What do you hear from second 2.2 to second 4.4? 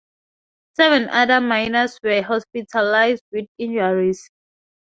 hospitalised with injuries.